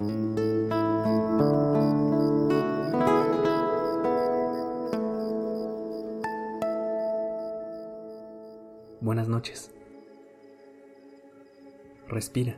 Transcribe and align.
Buenas 0.00 0.48
noches. 9.28 9.70
Respira. 12.08 12.56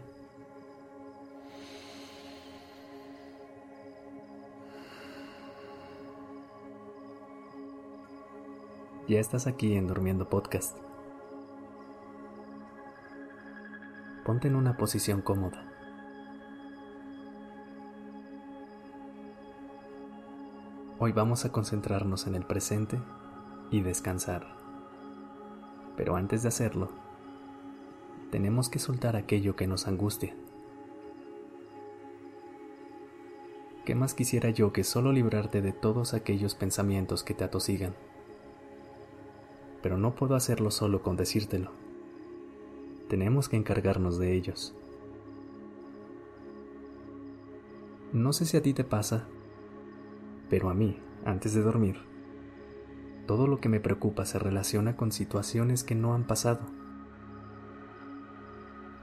Ya 9.08 9.18
estás 9.18 9.48
aquí 9.48 9.74
en 9.74 9.88
Durmiendo 9.88 10.28
Podcast. 10.28 10.78
Ponte 14.24 14.46
en 14.46 14.54
una 14.54 14.76
posición 14.76 15.22
cómoda. 15.22 15.71
Hoy 21.04 21.10
vamos 21.10 21.44
a 21.44 21.50
concentrarnos 21.50 22.28
en 22.28 22.36
el 22.36 22.44
presente 22.44 22.96
y 23.72 23.80
descansar. 23.80 24.46
Pero 25.96 26.14
antes 26.14 26.42
de 26.42 26.48
hacerlo, 26.48 26.90
tenemos 28.30 28.68
que 28.68 28.78
soltar 28.78 29.16
aquello 29.16 29.56
que 29.56 29.66
nos 29.66 29.88
angustia. 29.88 30.32
¿Qué 33.84 33.96
más 33.96 34.14
quisiera 34.14 34.50
yo 34.50 34.72
que 34.72 34.84
solo 34.84 35.10
librarte 35.10 35.60
de 35.60 35.72
todos 35.72 36.14
aquellos 36.14 36.54
pensamientos 36.54 37.24
que 37.24 37.34
te 37.34 37.42
atosigan? 37.42 37.96
Pero 39.82 39.98
no 39.98 40.14
puedo 40.14 40.36
hacerlo 40.36 40.70
solo 40.70 41.02
con 41.02 41.16
decírtelo. 41.16 41.72
Tenemos 43.08 43.48
que 43.48 43.56
encargarnos 43.56 44.18
de 44.20 44.34
ellos. 44.34 44.72
No 48.12 48.32
sé 48.32 48.44
si 48.44 48.56
a 48.56 48.62
ti 48.62 48.72
te 48.72 48.84
pasa, 48.84 49.26
pero 50.52 50.68
a 50.68 50.74
mí, 50.74 51.00
antes 51.24 51.54
de 51.54 51.62
dormir, 51.62 51.96
todo 53.26 53.46
lo 53.46 53.58
que 53.58 53.70
me 53.70 53.80
preocupa 53.80 54.26
se 54.26 54.38
relaciona 54.38 54.98
con 54.98 55.10
situaciones 55.10 55.82
que 55.82 55.94
no 55.94 56.12
han 56.12 56.26
pasado 56.26 56.60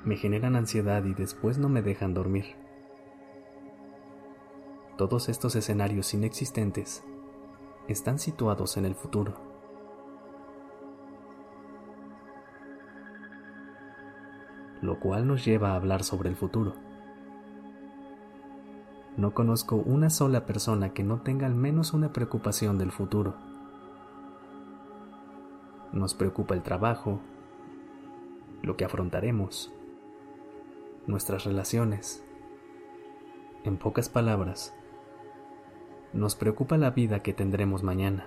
me 0.03 0.15
generan 0.15 0.55
ansiedad 0.55 1.03
y 1.05 1.13
después 1.13 1.57
no 1.57 1.69
me 1.69 1.81
dejan 1.81 2.13
dormir. 2.13 2.55
Todos 4.97 5.29
estos 5.29 5.55
escenarios 5.55 6.13
inexistentes 6.13 7.03
están 7.87 8.19
situados 8.19 8.77
en 8.77 8.85
el 8.85 8.95
futuro. 8.95 9.33
Lo 14.81 14.99
cual 14.99 15.27
nos 15.27 15.43
lleva 15.43 15.71
a 15.71 15.75
hablar 15.75 16.03
sobre 16.03 16.29
el 16.29 16.35
futuro. 16.35 16.88
No 19.19 19.33
conozco 19.33 19.75
una 19.75 20.09
sola 20.09 20.45
persona 20.45 20.93
que 20.93 21.03
no 21.03 21.19
tenga 21.19 21.45
al 21.45 21.53
menos 21.53 21.91
una 21.91 22.13
preocupación 22.13 22.77
del 22.77 22.89
futuro. 22.89 23.33
Nos 25.91 26.13
preocupa 26.13 26.53
el 26.53 26.63
trabajo, 26.63 27.19
lo 28.61 28.77
que 28.77 28.85
afrontaremos, 28.85 29.73
nuestras 31.05 31.43
relaciones. 31.43 32.23
En 33.65 33.75
pocas 33.75 34.07
palabras, 34.07 34.73
nos 36.13 36.35
preocupa 36.35 36.77
la 36.77 36.91
vida 36.91 37.21
que 37.21 37.33
tendremos 37.33 37.83
mañana. 37.83 38.25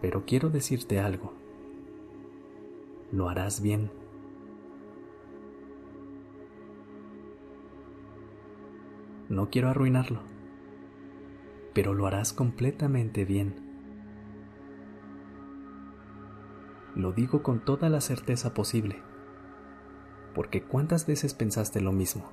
Pero 0.00 0.24
quiero 0.24 0.48
decirte 0.48 0.98
algo. 0.98 1.34
Lo 3.12 3.28
harás 3.28 3.60
bien. 3.60 3.90
No 9.28 9.50
quiero 9.50 9.68
arruinarlo, 9.68 10.20
pero 11.74 11.94
lo 11.94 12.06
harás 12.06 12.32
completamente 12.32 13.24
bien. 13.24 13.54
Lo 16.94 17.12
digo 17.12 17.42
con 17.42 17.60
toda 17.60 17.88
la 17.88 18.00
certeza 18.00 18.54
posible 18.54 19.02
porque 20.36 20.62
¿cuántas 20.62 21.06
veces 21.06 21.32
pensaste 21.32 21.80
lo 21.80 21.92
mismo? 21.92 22.24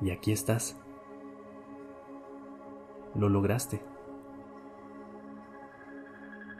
Y 0.00 0.10
aquí 0.12 0.32
estás. 0.32 0.80
Lo 3.14 3.28
lograste. 3.28 3.82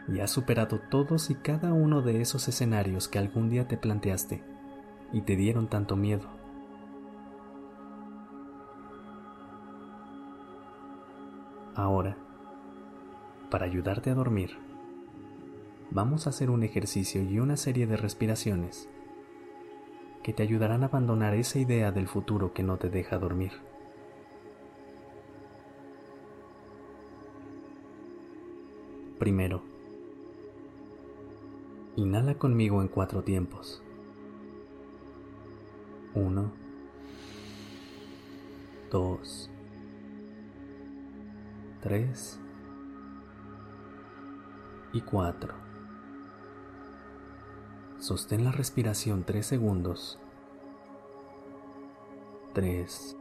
Y 0.09 0.21
has 0.21 0.31
superado 0.31 0.78
todos 0.91 1.31
y 1.31 1.37
cada 1.37 1.73
uno 1.73 2.03
de 2.03 2.21
esos 2.21 2.49
escenarios 2.49 3.09
que 3.09 3.19
algún 3.19 3.49
día 3.49 3.67
te 3.67 3.78
planteaste 3.78 4.44
y 5.11 5.23
te 5.23 5.37
dieron 5.37 5.69
tanto 5.69 5.97
miedo. 5.97 6.38
Ahora, 11.78 12.16
para 13.53 13.66
ayudarte 13.66 14.11
a 14.11 14.15
dormir, 14.15 14.50
vamos 15.93 16.27
a 16.27 16.31
hacer 16.31 16.50
un 16.50 16.65
ejercicio 16.65 17.22
y 17.22 17.39
una 17.39 17.56
serie 17.56 17.87
de 17.87 17.97
respiraciones 17.97 18.89
que 20.25 20.33
te 20.33 20.43
ayudarán 20.43 20.83
a 20.83 20.87
abandonar 20.87 21.34
esa 21.34 21.61
idea 21.61 21.93
del 21.93 22.09
futuro 22.09 22.53
que 22.53 22.65
no 22.65 22.78
te 22.78 22.91
deja 22.91 23.17
dormir. 23.17 23.53
Primero, 29.21 29.62
inhala 31.94 32.34
conmigo 32.38 32.83
en 32.83 32.88
cuatro 32.88 33.22
tiempos. 33.22 33.84
Uno, 36.12 36.50
dos, 38.91 39.49
tres 41.81 42.41
y 44.93 45.00
cuatro. 45.03 45.55
Sostén 47.99 48.44
la 48.44 48.53
respiración 48.53 49.25
3 49.25 49.44
segundos. 49.44 50.19
3, 52.55 53.17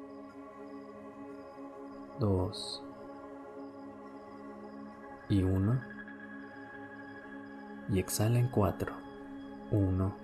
2 2.19 2.83
y 5.29 5.43
1. 5.43 5.81
Y 7.89 7.99
exhala 7.99 8.39
en 8.39 8.49
4. 8.49 8.93
1, 9.71 10.15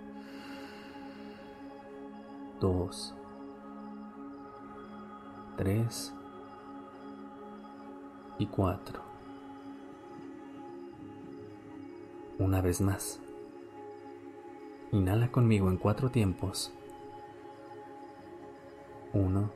2, 2.61 3.16
3 5.57 6.13
y 8.39 8.47
4. 8.47 9.01
Una 12.39 12.61
vez 12.61 12.81
más. 12.81 13.19
Inhala 14.91 15.31
conmigo 15.31 15.69
en 15.69 15.77
cuatro 15.77 16.11
tiempos. 16.11 16.73
Uno, 19.13 19.51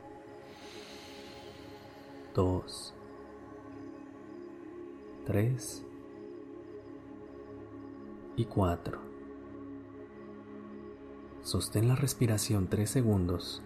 dos, 2.34 2.94
tres 5.26 5.84
y 8.36 8.44
cuatro. 8.46 9.00
Sostén 11.42 11.88
la 11.88 11.94
respiración 11.94 12.68
tres 12.68 12.90
segundos. 12.90 13.62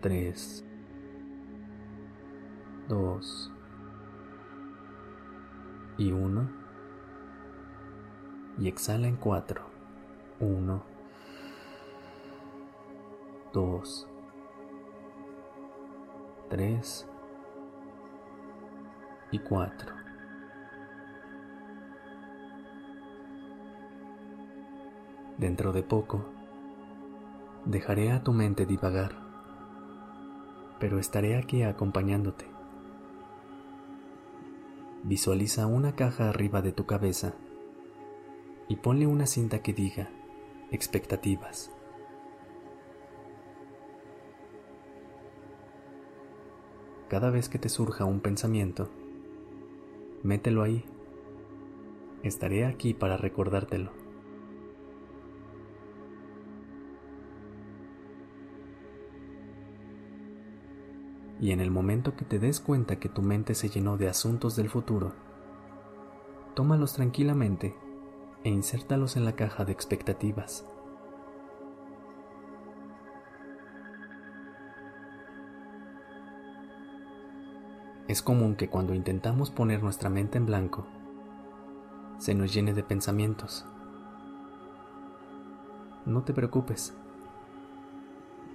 Tres, 0.00 0.64
dos 2.92 3.50
y 5.96 6.12
uno 6.12 6.46
y 8.58 8.68
exhala 8.68 9.08
en 9.08 9.16
cuatro. 9.16 9.62
Uno, 10.40 10.82
dos, 13.54 14.06
tres 16.50 17.08
y 19.30 19.38
cuatro. 19.38 19.94
Dentro 25.38 25.72
de 25.72 25.82
poco, 25.82 26.26
dejaré 27.64 28.12
a 28.12 28.22
tu 28.22 28.34
mente 28.34 28.66
divagar, 28.66 29.12
pero 30.78 30.98
estaré 30.98 31.38
aquí 31.38 31.62
acompañándote. 31.62 32.61
Visualiza 35.04 35.66
una 35.66 35.96
caja 35.96 36.28
arriba 36.28 36.62
de 36.62 36.72
tu 36.72 36.86
cabeza 36.86 37.34
y 38.68 38.76
ponle 38.76 39.06
una 39.06 39.26
cinta 39.26 39.60
que 39.60 39.72
diga 39.72 40.10
expectativas. 40.70 41.70
Cada 47.08 47.30
vez 47.30 47.48
que 47.48 47.58
te 47.58 47.68
surja 47.68 48.04
un 48.04 48.20
pensamiento, 48.20 48.88
mételo 50.22 50.62
ahí. 50.62 50.84
Estaré 52.22 52.64
aquí 52.64 52.94
para 52.94 53.16
recordártelo. 53.16 54.01
Y 61.42 61.50
en 61.50 61.58
el 61.58 61.72
momento 61.72 62.14
que 62.14 62.24
te 62.24 62.38
des 62.38 62.60
cuenta 62.60 63.00
que 63.00 63.08
tu 63.08 63.20
mente 63.20 63.56
se 63.56 63.68
llenó 63.68 63.96
de 63.96 64.08
asuntos 64.08 64.54
del 64.54 64.70
futuro, 64.70 65.12
tómalos 66.54 66.92
tranquilamente 66.92 67.74
e 68.44 68.48
insértalos 68.48 69.16
en 69.16 69.24
la 69.24 69.32
caja 69.32 69.64
de 69.64 69.72
expectativas. 69.72 70.64
Es 78.06 78.22
común 78.22 78.54
que 78.54 78.68
cuando 78.68 78.94
intentamos 78.94 79.50
poner 79.50 79.82
nuestra 79.82 80.10
mente 80.10 80.38
en 80.38 80.46
blanco, 80.46 80.86
se 82.18 82.36
nos 82.36 82.54
llene 82.54 82.72
de 82.72 82.84
pensamientos. 82.84 83.66
No 86.06 86.22
te 86.22 86.32
preocupes. 86.32 86.94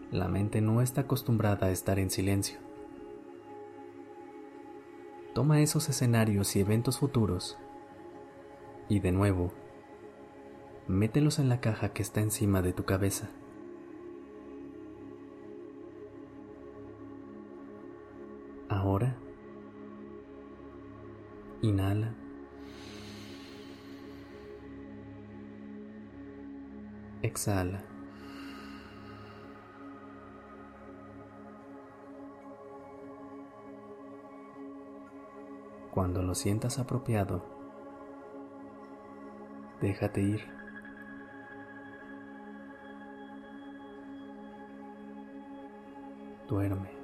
La 0.10 0.30
mente 0.30 0.62
no 0.62 0.81
está 0.81 1.01
acostumbrada 1.01 1.68
a 1.68 1.72
estar 1.72 2.00
en 2.00 2.10
silencio. 2.10 2.67
Toma 5.38 5.62
esos 5.62 5.88
escenarios 5.88 6.56
y 6.56 6.62
eventos 6.62 6.98
futuros 6.98 7.60
y 8.89 9.01
de 9.01 9.12
nuevo, 9.12 9.54
mételos 10.88 11.38
en 11.38 11.48
la 11.48 11.62
caja 11.62 11.94
que 11.94 12.01
está 12.01 12.22
encima 12.22 12.63
de 12.63 12.74
tu 12.74 12.86
cabeza. 12.86 13.30
Ahora, 18.68 19.16
inhala. 21.62 22.16
Exhala. 27.22 27.97
Cuando 35.98 36.22
lo 36.22 36.36
sientas 36.36 36.78
apropiado, 36.78 37.42
déjate 39.82 40.22
ir. 40.22 40.42
Duerme. 46.48 46.97